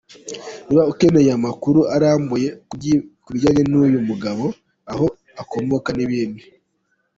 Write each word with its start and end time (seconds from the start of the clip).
Niba 0.65 0.83
ukeneye 0.91 1.31
amakuru 1.37 1.79
arambuye 1.95 2.47
kubijyanye 3.23 3.61
nuyu 3.71 3.99
mugabo, 4.09 4.45
aho 4.91 5.05
akomoka 5.41 5.89
nibindi. 5.97 6.43